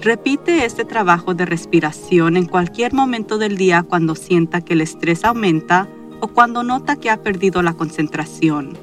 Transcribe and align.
Repite 0.00 0.66
este 0.66 0.84
trabajo 0.84 1.34
de 1.34 1.46
respiración 1.46 2.36
en 2.36 2.46
cualquier 2.46 2.92
momento 2.92 3.38
del 3.38 3.56
día 3.56 3.82
cuando 3.82 4.14
sienta 4.14 4.60
que 4.60 4.74
el 4.74 4.82
estrés 4.82 5.24
aumenta 5.24 5.88
o 6.20 6.28
cuando 6.28 6.62
nota 6.62 6.96
que 6.96 7.10
ha 7.10 7.22
perdido 7.22 7.62
la 7.62 7.72
concentración. 7.72 8.76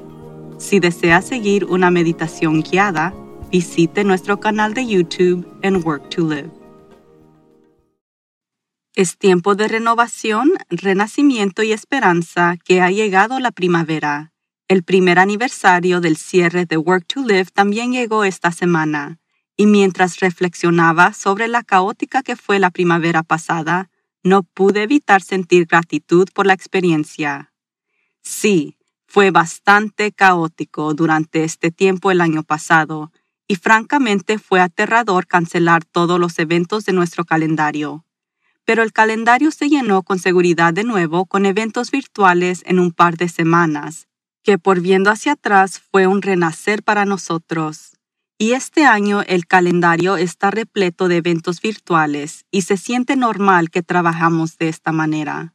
Si 0.58 0.80
desea 0.80 1.22
seguir 1.22 1.66
una 1.66 1.90
meditación 1.90 2.62
guiada, 2.62 3.14
visite 3.50 4.02
nuestro 4.02 4.40
canal 4.40 4.74
de 4.74 4.86
YouTube 4.86 5.46
en 5.62 5.84
Work 5.84 6.08
to 6.10 6.28
Live. 6.28 6.50
Es 8.96 9.16
tiempo 9.16 9.54
de 9.54 9.68
renovación, 9.68 10.50
renacimiento 10.68 11.62
y 11.62 11.72
esperanza 11.72 12.56
que 12.64 12.80
ha 12.80 12.90
llegado 12.90 13.38
la 13.40 13.50
primavera. 13.50 14.32
El 14.66 14.82
primer 14.82 15.18
aniversario 15.18 16.00
del 16.00 16.16
cierre 16.16 16.66
de 16.66 16.76
Work 16.76 17.06
to 17.06 17.22
Live 17.22 17.46
también 17.52 17.92
llegó 17.92 18.24
esta 18.24 18.50
semana 18.50 19.20
y 19.56 19.66
mientras 19.66 20.20
reflexionaba 20.20 21.12
sobre 21.12 21.48
la 21.48 21.62
caótica 21.62 22.22
que 22.22 22.36
fue 22.36 22.58
la 22.58 22.70
primavera 22.70 23.22
pasada, 23.22 23.90
no 24.22 24.42
pude 24.42 24.82
evitar 24.82 25.22
sentir 25.22 25.66
gratitud 25.66 26.28
por 26.34 26.46
la 26.46 26.54
experiencia. 26.54 27.52
Sí, 28.22 28.78
fue 29.06 29.30
bastante 29.30 30.12
caótico 30.12 30.94
durante 30.94 31.44
este 31.44 31.70
tiempo 31.70 32.10
el 32.10 32.20
año 32.20 32.42
pasado, 32.42 33.12
y 33.46 33.56
francamente 33.56 34.38
fue 34.38 34.60
aterrador 34.60 35.26
cancelar 35.26 35.84
todos 35.84 36.18
los 36.18 36.38
eventos 36.38 36.84
de 36.86 36.94
nuestro 36.94 37.24
calendario. 37.24 38.04
Pero 38.64 38.82
el 38.82 38.92
calendario 38.92 39.50
se 39.50 39.68
llenó 39.68 40.02
con 40.02 40.18
seguridad 40.18 40.72
de 40.72 40.84
nuevo 40.84 41.26
con 41.26 41.44
eventos 41.44 41.90
virtuales 41.90 42.62
en 42.64 42.80
un 42.80 42.90
par 42.90 43.18
de 43.18 43.28
semanas, 43.28 44.08
que 44.42 44.58
por 44.58 44.80
viendo 44.80 45.10
hacia 45.10 45.32
atrás 45.32 45.78
fue 45.78 46.06
un 46.06 46.22
renacer 46.22 46.82
para 46.82 47.04
nosotros. 47.04 47.93
Y 48.36 48.52
este 48.52 48.84
año 48.84 49.22
el 49.22 49.46
calendario 49.46 50.16
está 50.16 50.50
repleto 50.50 51.06
de 51.06 51.18
eventos 51.18 51.60
virtuales 51.60 52.46
y 52.50 52.62
se 52.62 52.76
siente 52.76 53.14
normal 53.14 53.70
que 53.70 53.82
trabajamos 53.82 54.58
de 54.58 54.68
esta 54.68 54.90
manera. 54.90 55.54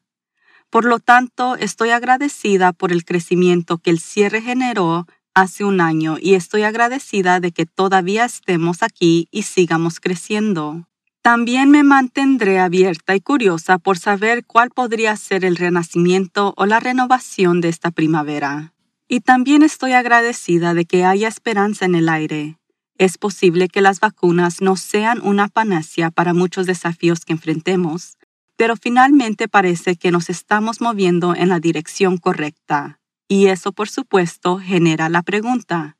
Por 0.69 0.85
lo 0.85 0.99
tanto, 0.99 1.55
estoy 1.55 1.89
agradecida 1.89 2.71
por 2.71 2.93
el 2.93 3.03
crecimiento 3.03 3.79
que 3.79 3.89
el 3.89 3.99
cierre 3.99 4.41
generó 4.41 5.07
hace 5.33 5.65
un 5.65 5.81
año 5.81 6.17
y 6.21 6.35
estoy 6.35 6.63
agradecida 6.63 7.41
de 7.41 7.51
que 7.51 7.65
todavía 7.65 8.23
estemos 8.23 8.81
aquí 8.81 9.27
y 9.29 9.43
sigamos 9.43 9.99
creciendo. 9.99 10.87
También 11.21 11.71
me 11.71 11.83
mantendré 11.83 12.59
abierta 12.59 13.13
y 13.13 13.19
curiosa 13.19 13.77
por 13.77 13.97
saber 13.97 14.45
cuál 14.45 14.69
podría 14.69 15.17
ser 15.17 15.43
el 15.43 15.57
renacimiento 15.57 16.53
o 16.55 16.65
la 16.65 16.79
renovación 16.79 17.59
de 17.59 17.67
esta 17.67 17.91
primavera. 17.91 18.73
Y 19.09 19.19
también 19.19 19.63
estoy 19.63 19.93
agradecida 19.93 20.73
de 20.73 20.85
que 20.85 21.03
haya 21.03 21.27
esperanza 21.27 21.83
en 21.85 21.95
el 21.95 22.07
aire 22.07 22.58
es 22.99 23.17
posible 23.17 23.69
que 23.69 23.81
las 23.81 24.01
vacunas 24.01 24.61
no 24.61 24.75
sean 24.75 25.21
una 25.23 25.47
panacea 25.47 26.11
para 26.11 26.33
muchos 26.33 26.67
desafíos 26.67 27.23
que 27.23 27.31
enfrentemos, 27.31 28.17
pero 28.57 28.75
finalmente 28.75 29.47
parece 29.47 29.95
que 29.95 30.11
nos 30.11 30.29
estamos 30.29 30.81
moviendo 30.81 31.33
en 31.33 31.47
la 31.47 31.61
dirección 31.61 32.17
correcta. 32.17 32.99
Y 33.29 33.47
eso, 33.47 33.71
por 33.71 33.87
supuesto, 33.89 34.59
genera 34.59 35.07
la 35.07 35.21
pregunta, 35.21 35.97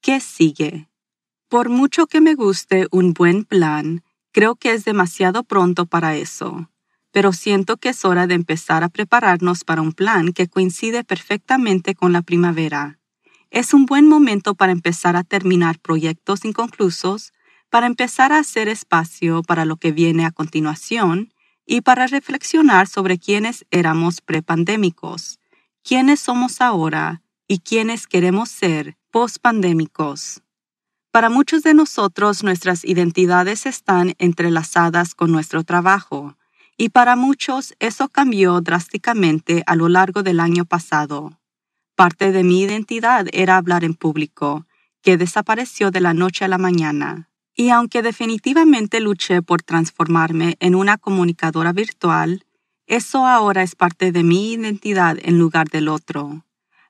¿qué 0.00 0.18
sigue? 0.18 0.88
Por 1.48 1.68
mucho 1.68 2.08
que 2.08 2.20
me 2.20 2.34
guste 2.34 2.88
un 2.90 3.12
buen 3.12 3.44
plan, 3.44 4.02
creo 4.32 4.56
que 4.56 4.72
es 4.72 4.84
demasiado 4.84 5.44
pronto 5.44 5.86
para 5.86 6.16
eso, 6.16 6.70
pero 7.12 7.32
siento 7.32 7.76
que 7.76 7.90
es 7.90 8.04
hora 8.04 8.26
de 8.26 8.34
empezar 8.34 8.82
a 8.82 8.88
prepararnos 8.88 9.62
para 9.62 9.80
un 9.80 9.92
plan 9.92 10.32
que 10.32 10.48
coincide 10.48 11.04
perfectamente 11.04 11.94
con 11.94 12.12
la 12.12 12.22
primavera 12.22 12.98
es 13.52 13.74
un 13.74 13.84
buen 13.84 14.08
momento 14.08 14.54
para 14.54 14.72
empezar 14.72 15.14
a 15.14 15.24
terminar 15.24 15.78
proyectos 15.78 16.46
inconclusos, 16.46 17.34
para 17.68 17.86
empezar 17.86 18.32
a 18.32 18.38
hacer 18.38 18.68
espacio 18.68 19.42
para 19.42 19.66
lo 19.66 19.76
que 19.76 19.92
viene 19.92 20.24
a 20.24 20.30
continuación 20.30 21.34
y 21.66 21.82
para 21.82 22.06
reflexionar 22.06 22.88
sobre 22.88 23.18
quiénes 23.18 23.66
éramos 23.70 24.22
prepandémicos, 24.22 25.38
quiénes 25.84 26.20
somos 26.20 26.62
ahora 26.62 27.22
y 27.46 27.58
quiénes 27.58 28.06
queremos 28.06 28.48
ser 28.48 28.96
pospandémicos. 29.10 30.40
Para 31.10 31.28
muchos 31.28 31.62
de 31.62 31.74
nosotros 31.74 32.42
nuestras 32.42 32.86
identidades 32.86 33.66
están 33.66 34.14
entrelazadas 34.18 35.14
con 35.14 35.30
nuestro 35.30 35.62
trabajo, 35.62 36.38
y 36.78 36.88
para 36.88 37.16
muchos 37.16 37.74
eso 37.80 38.08
cambió 38.08 38.62
drásticamente 38.62 39.62
a 39.66 39.76
lo 39.76 39.90
largo 39.90 40.22
del 40.22 40.40
año 40.40 40.64
pasado. 40.64 41.38
Parte 42.02 42.32
de 42.32 42.42
mi 42.42 42.62
identidad 42.62 43.28
era 43.32 43.56
hablar 43.56 43.84
en 43.84 43.94
público, 43.94 44.66
que 45.02 45.16
desapareció 45.16 45.92
de 45.92 46.00
la 46.00 46.14
noche 46.14 46.44
a 46.44 46.48
la 46.48 46.58
mañana. 46.58 47.30
Y 47.54 47.68
aunque 47.68 48.02
definitivamente 48.02 48.98
luché 48.98 49.40
por 49.40 49.62
transformarme 49.62 50.56
en 50.58 50.74
una 50.74 50.98
comunicadora 50.98 51.72
virtual, 51.72 52.44
eso 52.88 53.24
ahora 53.24 53.62
es 53.62 53.76
parte 53.76 54.10
de 54.10 54.24
mi 54.24 54.50
identidad 54.50 55.16
en 55.22 55.38
lugar 55.38 55.68
del 55.68 55.86
otro. 55.86 56.44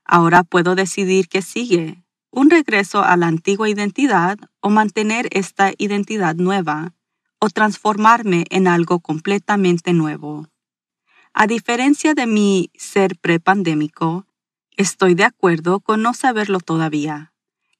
Ahora 0.07 0.45
puedo 0.45 0.75
decidir 0.75 1.29
qué 1.29 1.43
sigue, 1.43 2.03
un 2.31 2.49
regreso 2.49 3.05
a 3.05 3.15
la 3.19 3.27
antigua 3.27 3.69
identidad 3.69 4.39
o 4.61 4.71
mantener 4.71 5.29
esta 5.33 5.73
identidad 5.77 6.37
nueva, 6.37 6.95
o 7.39 7.51
transformarme 7.51 8.47
en 8.49 8.67
algo 8.67 8.99
completamente 8.99 9.93
nuevo. 9.93 10.49
A 11.35 11.47
diferencia 11.47 12.15
de 12.15 12.27
mi 12.27 12.71
ser 12.79 13.19
prepandémico, 13.19 14.25
Estoy 14.77 15.15
de 15.15 15.25
acuerdo 15.25 15.81
con 15.81 16.03
no 16.03 16.15
saberlo 16.15 16.61
todavía. 16.61 17.33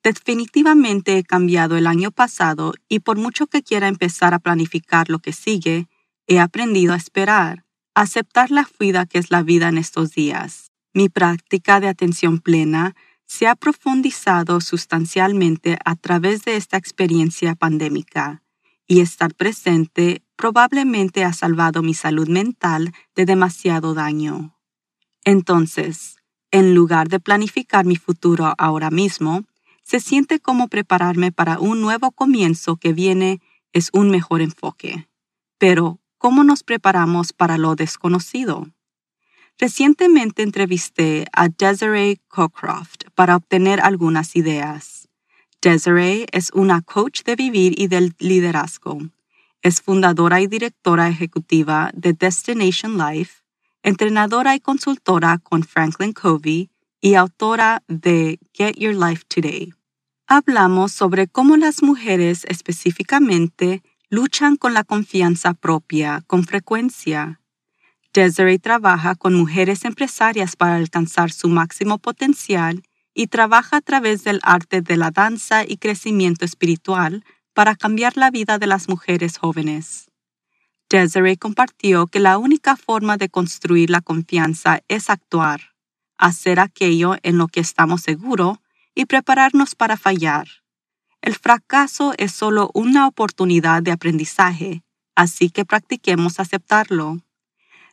Definitivamente 0.03 1.17
he 1.17 1.25
cambiado 1.25 1.77
el 1.77 1.87
año 1.87 2.11
pasado 2.11 2.75
y 2.89 3.01
por 3.01 3.17
mucho 3.17 3.47
que 3.47 3.63
quiera 3.63 3.89
empezar 3.89 4.35
a 4.35 4.41
planificar 4.41 5.09
lo 5.09 5.21
que 5.21 5.33
sigue, 5.33 5.87
he 6.27 6.41
aprendido 6.41 6.93
a 6.93 6.97
esperar, 6.97 7.65
a 7.95 8.03
aceptar 8.03 8.51
la 8.51 8.65
fluida 8.65 9.07
que 9.07 9.19
es 9.19 9.31
la 9.31 9.43
vida 9.43 9.69
en 9.69 9.79
estos 9.79 10.13
días. 10.13 10.73
Mi 10.93 11.09
práctica 11.09 11.81
de 11.81 11.89
atención 11.89 12.41
plena 12.41 12.95
se 13.25 13.47
ha 13.47 13.55
profundizado 13.55 14.61
sustancialmente 14.61 15.79
a 15.85 15.97
través 15.97 16.43
de 16.43 16.57
esta 16.57 16.77
experiencia 16.77 17.55
pandémica 17.55 18.43
y 18.87 19.01
estar 19.01 19.35
presente 19.35 20.23
probablemente 20.37 21.25
ha 21.25 21.33
salvado 21.33 21.83
mi 21.83 21.95
salud 21.95 22.29
mental 22.29 22.93
de 23.15 23.25
demasiado 23.25 23.95
daño. 23.95 24.59
Entonces, 25.25 26.17
en 26.53 26.75
lugar 26.75 27.09
de 27.09 27.19
planificar 27.19 27.85
mi 27.85 27.97
futuro 27.97 28.55
ahora 28.59 28.91
mismo, 28.91 29.45
se 29.83 29.99
siente 29.99 30.39
como 30.39 30.69
prepararme 30.69 31.33
para 31.33 31.59
un 31.59 31.81
nuevo 31.81 32.13
comienzo 32.13 32.77
que 32.77 32.93
viene 32.93 33.41
es 33.73 33.91
un 33.93 34.11
mejor 34.11 34.43
enfoque. 34.43 35.09
Pero, 35.59 35.99
¿cómo 36.19 36.45
nos 36.45 36.63
preparamos 36.63 37.33
para 37.33 37.59
lo 37.59 37.75
desconocido? 37.75 38.69
Recientemente 39.59 40.43
entrevisté 40.43 41.27
a 41.33 41.49
Desiree 41.49 42.21
Cockcroft 42.29 43.11
para 43.15 43.37
obtener 43.37 43.81
algunas 43.81 44.37
ideas. 44.37 45.09
Desiree 45.61 46.27
es 46.33 46.51
una 46.53 46.83
coach 46.83 47.23
de 47.23 47.37
vivir 47.37 47.75
y 47.79 47.87
del 47.87 48.15
liderazgo. 48.19 48.99
Es 49.63 49.81
fundadora 49.81 50.41
y 50.41 50.49
directora 50.49 51.09
ejecutiva 51.09 51.91
de 51.95 52.13
Destination 52.13 52.99
Life 52.99 53.42
entrenadora 53.83 54.55
y 54.55 54.61
consultora 54.61 55.39
con 55.39 55.63
Franklin 55.63 56.13
Covey 56.13 56.71
y 57.01 57.15
autora 57.15 57.83
de 57.89 58.39
Get 58.53 58.77
Your 58.77 58.95
Life 58.95 59.25
Today. 59.29 59.75
Hablamos 60.27 60.93
sobre 60.93 61.29
cómo 61.29 61.57
las 61.57 61.83
mujeres, 61.83 62.45
específicamente 62.49 63.83
luchan 64.09 64.57
con 64.57 64.73
la 64.75 64.85
confianza 64.85 65.55
propia 65.55 66.23
con 66.27 66.45
frecuencia. 66.45 67.41
Desiree 68.13 68.59
trabaja 68.59 69.15
con 69.15 69.35
mujeres 69.35 69.85
empresarias 69.85 70.55
para 70.55 70.77
alcanzar 70.77 71.33
su 71.33 71.49
máximo 71.49 71.99
potencial 71.99 72.83
y 73.15 73.27
trabaja 73.27 73.79
a 73.79 73.81
través 73.81 74.23
del 74.23 74.39
arte 74.43 74.81
de 74.81 74.97
la 74.97 75.11
danza 75.11 75.65
y 75.67 75.79
crecimiento 75.79 76.45
espiritual 76.45 77.25
para 77.55 77.75
cambiar 77.75 78.17
la 78.17 78.31
vida 78.31 78.59
de 78.59 78.67
las 78.67 78.89
mujeres 78.89 79.39
jóvenes. 79.39 80.12
Desiree 80.93 81.39
compartió 81.39 82.07
que 82.07 82.21
la 82.21 82.37
única 82.37 82.77
forma 82.77 83.17
de 83.17 83.31
construir 83.31 83.89
la 83.89 84.03
confianza 84.03 84.83
es 84.89 85.09
actuar, 85.09 85.73
hacer 86.19 86.61
aquello 86.61 87.17
en 87.23 87.39
lo 87.39 87.49
que 87.49 87.61
estamos 87.61 88.03
seguros 88.03 88.59
y 88.95 89.07
prepararnos 89.07 89.75
para 89.75 89.97
fallar. 89.97 90.49
El 91.23 91.35
fracaso 91.35 92.13
es 92.19 92.33
solo 92.33 92.71
una 92.75 93.07
oportunidad 93.07 93.83
de 93.83 93.91
aprendizaje, 93.91 94.83
así 95.17 95.49
que 95.49 95.65
practiquemos 95.65 96.39
aceptarlo. 96.39 97.23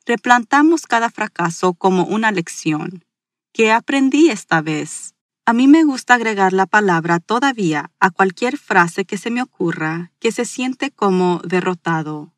Replantamos 0.05 0.85
cada 0.85 1.09
fracaso 1.09 1.73
como 1.73 2.03
una 2.03 2.31
lección. 2.31 3.05
¿Qué 3.53 3.71
aprendí 3.71 4.29
esta 4.29 4.61
vez? 4.61 5.15
A 5.45 5.53
mí 5.53 5.67
me 5.67 5.85
gusta 5.85 6.15
agregar 6.15 6.51
la 6.51 6.65
palabra 6.65 7.19
todavía 7.19 7.91
a 8.01 8.09
cualquier 8.09 8.57
frase 8.57 9.05
que 9.05 9.17
se 9.17 9.31
me 9.31 9.41
ocurra 9.41 10.11
que 10.19 10.33
se 10.33 10.43
siente 10.43 10.91
como 10.91 11.39
derrotado. 11.45 12.33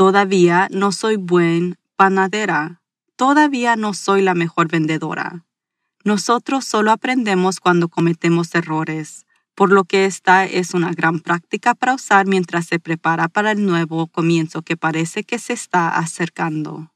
Todavía 0.00 0.66
no 0.70 0.92
soy 0.92 1.16
buen 1.16 1.76
panadera. 1.94 2.80
Todavía 3.16 3.76
no 3.76 3.92
soy 3.92 4.22
la 4.22 4.32
mejor 4.32 4.66
vendedora. 4.66 5.44
Nosotros 6.04 6.64
solo 6.64 6.90
aprendemos 6.90 7.60
cuando 7.60 7.90
cometemos 7.90 8.54
errores, 8.54 9.26
por 9.54 9.70
lo 9.70 9.84
que 9.84 10.06
esta 10.06 10.46
es 10.46 10.72
una 10.72 10.92
gran 10.92 11.20
práctica 11.20 11.74
para 11.74 11.92
usar 11.92 12.26
mientras 12.26 12.64
se 12.64 12.78
prepara 12.78 13.28
para 13.28 13.50
el 13.50 13.66
nuevo 13.66 14.06
comienzo 14.06 14.62
que 14.62 14.78
parece 14.78 15.22
que 15.22 15.38
se 15.38 15.52
está 15.52 15.90
acercando. 15.90 16.94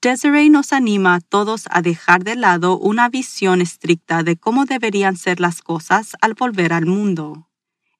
Desiree 0.00 0.50
nos 0.50 0.72
anima 0.72 1.16
a 1.16 1.20
todos 1.20 1.64
a 1.68 1.82
dejar 1.82 2.22
de 2.22 2.36
lado 2.36 2.78
una 2.78 3.08
visión 3.08 3.60
estricta 3.60 4.22
de 4.22 4.36
cómo 4.36 4.66
deberían 4.66 5.16
ser 5.16 5.40
las 5.40 5.62
cosas 5.62 6.14
al 6.20 6.34
volver 6.34 6.74
al 6.74 6.86
mundo. 6.86 7.50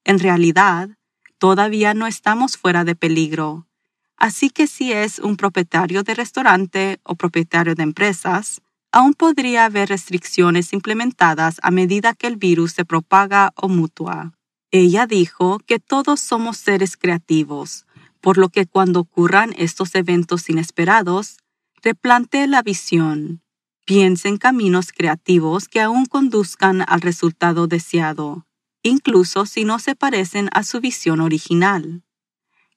En 0.05 0.20
realidad, 0.20 0.90
todavía 1.38 1.94
no 1.94 2.06
estamos 2.06 2.56
fuera 2.56 2.84
de 2.84 2.94
peligro, 2.94 3.67
así 4.16 4.50
que 4.50 4.66
si 4.66 4.93
es 4.93 5.19
un 5.19 5.37
propietario 5.37 6.02
de 6.02 6.14
restaurante 6.14 7.00
o 7.05 7.14
propietario 7.14 7.75
de 7.75 7.82
empresas, 7.82 8.62
aún 8.93 9.14
podría 9.14 9.64
haber 9.64 9.88
restricciones 9.88 10.72
implementadas 10.72 11.56
a 11.62 11.70
medida 11.70 12.14
que 12.14 12.28
el 12.28 12.37
virus 12.37 12.72
se 12.72 12.84
propaga 12.84 13.52
o 13.56 13.69
mutua. 13.69 14.32
Ella 14.70 15.06
dijo 15.06 15.58
que 15.66 15.78
todos 15.78 16.20
somos 16.20 16.56
seres 16.56 16.96
creativos, 16.96 17.87
por 18.20 18.38
lo 18.38 18.49
que 18.49 18.66
cuando 18.66 19.00
ocurran 19.00 19.52
estos 19.56 19.94
eventos 19.94 20.49
inesperados, 20.49 21.38
replantee 21.82 22.46
la 22.46 22.62
visión. 22.62 23.43
Piense 23.84 24.28
en 24.28 24.38
caminos 24.38 24.93
creativos 24.93 25.69
que 25.69 25.81
aún 25.81 26.06
conduzcan 26.06 26.82
al 26.87 27.02
resultado 27.02 27.67
deseado, 27.67 28.46
incluso 28.82 29.44
si 29.44 29.64
no 29.64 29.78
se 29.78 29.94
parecen 29.94 30.49
a 30.52 30.62
su 30.62 30.81
visión 30.81 31.20
original. 31.20 32.02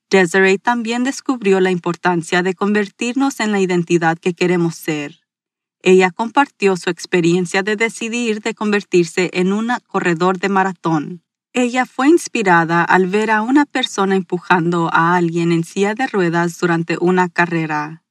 Desiree 0.09 0.57
también 0.57 1.03
descubrió 1.03 1.59
la 1.59 1.71
importancia 1.71 2.43
de 2.43 2.53
convertirnos 2.53 3.39
en 3.39 3.51
la 3.51 3.59
identidad 3.59 4.17
que 4.17 4.33
queremos 4.33 4.75
ser 4.75 5.27
ella 5.81 6.11
compartió 6.11 6.75
su 6.75 6.89
experiencia 6.89 7.63
de 7.63 7.75
decidir 7.75 8.41
de 8.41 8.53
convertirse 8.53 9.29
en 9.33 9.53
un 9.53 9.71
corredor 9.87 10.39
de 10.39 10.49
maratón. 10.49 11.23
Ella 11.53 11.85
fue 11.85 12.09
inspirada 12.09 12.83
al 12.83 13.07
ver 13.07 13.31
a 13.31 13.41
una 13.41 13.65
persona 13.65 14.15
empujando 14.15 14.89
a 14.91 15.15
alguien 15.15 15.51
en 15.51 15.63
silla 15.63 15.95
de 15.95 16.07
ruedas 16.07 16.59
durante 16.59 16.97
una 16.99 17.29
carrera. 17.29 18.03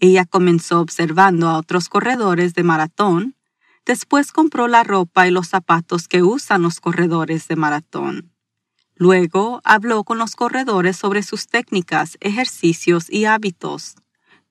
Ella 0.00 0.24
comenzó 0.24 0.80
observando 0.80 1.48
a 1.48 1.56
otros 1.56 1.88
corredores 1.88 2.54
de 2.54 2.62
maratón, 2.62 3.36
después 3.86 4.32
compró 4.32 4.66
la 4.66 4.82
ropa 4.82 5.28
y 5.28 5.30
los 5.30 5.48
zapatos 5.48 6.08
que 6.08 6.22
usan 6.22 6.62
los 6.62 6.80
corredores 6.80 7.48
de 7.48 7.56
maratón. 7.56 8.29
Luego 9.00 9.60
habló 9.64 10.04
con 10.04 10.18
los 10.18 10.36
corredores 10.36 10.96
sobre 10.96 11.24
sus 11.24 11.48
técnicas, 11.48 12.16
ejercicios 12.20 13.10
y 13.10 13.24
hábitos 13.24 13.96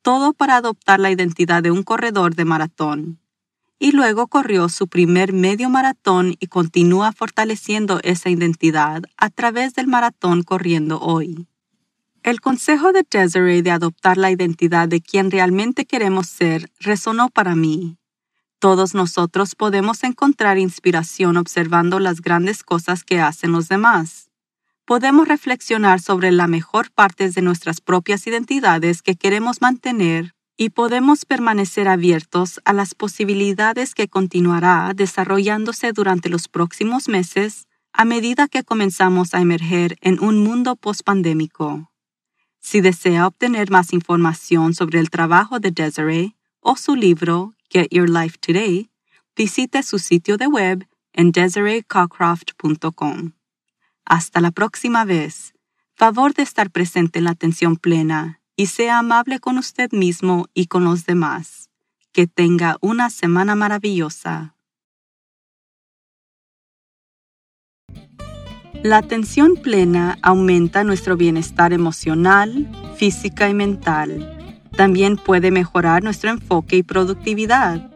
todo 0.01 0.33
para 0.33 0.57
adoptar 0.57 0.99
la 0.99 1.11
identidad 1.11 1.63
de 1.63 1.71
un 1.71 1.83
corredor 1.83 2.35
de 2.35 2.45
maratón. 2.45 3.19
Y 3.77 3.91
luego 3.91 4.27
corrió 4.27 4.67
su 4.67 4.87
primer 4.87 5.31
medio 5.31 5.69
maratón 5.69 6.35
y 6.39 6.47
continúa 6.47 7.13
fortaleciendo 7.13 7.99
esa 8.03 8.29
identidad 8.29 9.03
a 9.17 9.29
través 9.29 9.73
del 9.73 9.87
maratón 9.87 10.43
corriendo 10.43 10.99
hoy. 10.99 11.47
El 12.23 12.41
consejo 12.41 12.91
de 12.91 13.05
Desiree 13.09 13.61
de 13.61 13.71
adoptar 13.71 14.17
la 14.17 14.31
identidad 14.31 14.89
de 14.89 14.99
quien 14.99 15.31
realmente 15.31 15.85
queremos 15.85 16.27
ser 16.27 16.69
resonó 16.79 17.29
para 17.29 17.55
mí. 17.55 17.97
Todos 18.59 18.93
nosotros 18.93 19.55
podemos 19.55 20.03
encontrar 20.03 20.57
inspiración 20.57 21.37
observando 21.37 21.99
las 21.99 22.19
grandes 22.19 22.63
cosas 22.63 23.05
que 23.05 23.21
hacen 23.21 23.53
los 23.53 23.69
demás 23.69 24.28
podemos 24.89 25.27
reflexionar 25.27 26.01
sobre 26.01 26.31
la 26.31 26.47
mejor 26.47 26.89
parte 26.89 27.29
de 27.29 27.43
nuestras 27.43 27.79
propias 27.79 28.25
identidades 28.25 29.03
que 29.03 29.13
queremos 29.13 29.61
mantener 29.61 30.33
y 30.57 30.71
podemos 30.71 31.25
permanecer 31.25 31.87
abiertos 31.87 32.59
a 32.65 32.73
las 32.73 32.95
posibilidades 32.95 33.93
que 33.93 34.07
continuará 34.07 34.91
desarrollándose 34.95 35.93
durante 35.93 36.27
los 36.27 36.47
próximos 36.47 37.07
meses 37.07 37.67
a 37.93 38.03
medida 38.03 38.47
que 38.47 38.63
comenzamos 38.63 39.35
a 39.35 39.41
emerger 39.41 39.95
en 40.01 40.19
un 40.23 40.43
mundo 40.43 40.75
pospandémico. 40.75 41.91
Si 42.59 42.81
desea 42.81 43.27
obtener 43.27 43.69
más 43.69 43.93
información 43.93 44.73
sobre 44.73 44.99
el 44.99 45.11
trabajo 45.11 45.59
de 45.59 45.69
Desiree 45.69 46.35
o 46.61 46.77
su 46.77 46.95
libro 46.95 47.53
Get 47.69 47.89
Your 47.91 48.09
Life 48.09 48.39
Today, 48.39 48.89
visite 49.35 49.83
su 49.83 49.99
sitio 49.99 50.37
de 50.37 50.47
web 50.47 50.87
en 51.13 51.31
desireecockcroft.com. 51.31 53.38
Hasta 54.09 54.41
la 54.41 54.49
próxima 54.49 55.05
vez. 55.05 55.53
Favor 55.95 56.33
de 56.33 56.41
estar 56.41 56.71
presente 56.71 57.19
en 57.19 57.25
la 57.25 57.31
atención 57.31 57.77
plena 57.77 58.41
y 58.55 58.65
sea 58.65 58.97
amable 58.97 59.39
con 59.39 59.59
usted 59.59 59.91
mismo 59.91 60.47
y 60.55 60.65
con 60.65 60.83
los 60.83 61.05
demás. 61.05 61.69
Que 62.11 62.25
tenga 62.25 62.77
una 62.81 63.11
semana 63.11 63.53
maravillosa. 63.53 64.55
La 68.81 68.97
atención 68.97 69.55
plena 69.61 70.17
aumenta 70.23 70.83
nuestro 70.83 71.15
bienestar 71.15 71.71
emocional, 71.71 72.67
física 72.97 73.47
y 73.47 73.53
mental. 73.53 74.59
También 74.75 75.17
puede 75.17 75.51
mejorar 75.51 76.01
nuestro 76.01 76.31
enfoque 76.31 76.77
y 76.77 76.83
productividad. 76.83 77.88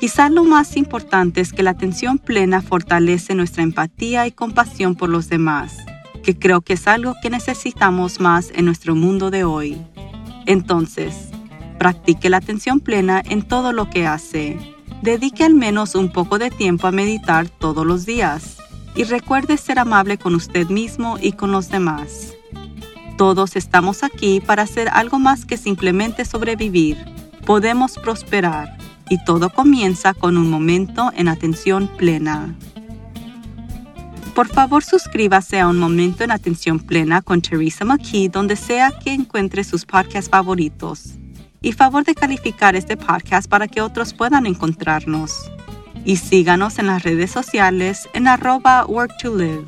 Quizá 0.00 0.30
lo 0.30 0.44
más 0.44 0.78
importante 0.78 1.42
es 1.42 1.52
que 1.52 1.62
la 1.62 1.72
atención 1.72 2.16
plena 2.16 2.62
fortalece 2.62 3.34
nuestra 3.34 3.62
empatía 3.62 4.26
y 4.26 4.32
compasión 4.32 4.94
por 4.94 5.10
los 5.10 5.28
demás, 5.28 5.76
que 6.22 6.38
creo 6.38 6.62
que 6.62 6.72
es 6.72 6.88
algo 6.88 7.16
que 7.20 7.28
necesitamos 7.28 8.18
más 8.18 8.50
en 8.54 8.64
nuestro 8.64 8.94
mundo 8.94 9.30
de 9.30 9.44
hoy. 9.44 9.76
Entonces, 10.46 11.28
practique 11.78 12.30
la 12.30 12.38
atención 12.38 12.80
plena 12.80 13.22
en 13.28 13.42
todo 13.42 13.74
lo 13.74 13.90
que 13.90 14.06
hace. 14.06 14.58
Dedique 15.02 15.44
al 15.44 15.52
menos 15.52 15.94
un 15.94 16.10
poco 16.10 16.38
de 16.38 16.48
tiempo 16.48 16.86
a 16.86 16.92
meditar 16.92 17.50
todos 17.50 17.84
los 17.84 18.06
días 18.06 18.56
y 18.96 19.04
recuerde 19.04 19.58
ser 19.58 19.78
amable 19.78 20.16
con 20.16 20.34
usted 20.34 20.70
mismo 20.70 21.18
y 21.20 21.32
con 21.32 21.52
los 21.52 21.68
demás. 21.68 22.32
Todos 23.18 23.54
estamos 23.54 24.02
aquí 24.02 24.40
para 24.40 24.62
hacer 24.62 24.88
algo 24.88 25.18
más 25.18 25.44
que 25.44 25.58
simplemente 25.58 26.24
sobrevivir. 26.24 26.96
Podemos 27.44 27.98
prosperar 27.98 28.79
y 29.10 29.22
todo 29.24 29.50
comienza 29.50 30.14
con 30.14 30.38
un 30.38 30.48
momento 30.48 31.10
en 31.14 31.28
atención 31.28 31.88
plena. 31.98 32.54
Por 34.34 34.46
favor, 34.46 34.82
suscríbase 34.82 35.58
a 35.58 35.68
Un 35.68 35.78
Momento 35.78 36.22
en 36.22 36.30
Atención 36.30 36.78
Plena 36.78 37.20
con 37.20 37.42
Teresa 37.42 37.84
McKee 37.84 38.28
donde 38.28 38.56
sea 38.56 38.90
que 38.90 39.12
encuentre 39.12 39.64
sus 39.64 39.84
podcasts 39.84 40.30
favoritos. 40.30 41.16
Y 41.60 41.72
favor 41.72 42.04
de 42.04 42.14
calificar 42.14 42.76
este 42.76 42.96
podcast 42.96 43.50
para 43.50 43.68
que 43.68 43.82
otros 43.82 44.14
puedan 44.14 44.46
encontrarnos. 44.46 45.50
Y 46.04 46.16
síganos 46.16 46.78
en 46.78 46.86
las 46.86 47.02
redes 47.02 47.32
sociales 47.32 48.08
en 48.14 48.28
arroba 48.28 48.86
work 48.86 49.18
to 49.18 49.36
live. 49.36 49.64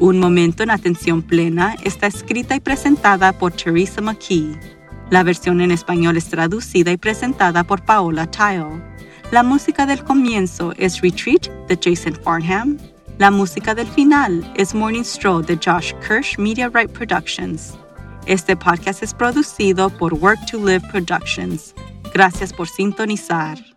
Un 0.00 0.18
Momento 0.18 0.62
en 0.62 0.70
Atención 0.70 1.22
Plena 1.22 1.76
está 1.84 2.06
escrita 2.06 2.56
y 2.56 2.60
presentada 2.60 3.32
por 3.32 3.52
Teresa 3.52 4.00
McKee. 4.00 4.81
La 5.12 5.22
versión 5.22 5.60
en 5.60 5.70
español 5.70 6.16
es 6.16 6.24
traducida 6.24 6.90
y 6.90 6.96
presentada 6.96 7.64
por 7.64 7.84
Paola 7.84 8.26
Tile. 8.30 8.82
La 9.30 9.42
música 9.42 9.84
del 9.84 10.02
comienzo 10.02 10.72
es 10.78 11.02
Retreat 11.02 11.48
de 11.68 11.76
Jason 11.76 12.14
Farnham. 12.14 12.78
La 13.18 13.30
música 13.30 13.74
del 13.74 13.86
final 13.88 14.50
es 14.56 14.74
Morning 14.74 15.04
Stroll 15.04 15.44
de 15.44 15.58
Josh 15.62 15.92
Kirsch 16.00 16.38
Media 16.38 16.70
Right 16.70 16.90
Productions. 16.90 17.74
Este 18.24 18.56
podcast 18.56 19.02
es 19.02 19.12
producido 19.12 19.90
por 19.90 20.14
Work 20.14 20.46
to 20.50 20.56
Live 20.56 20.88
Productions. 20.90 21.74
Gracias 22.14 22.50
por 22.50 22.66
sintonizar. 22.66 23.71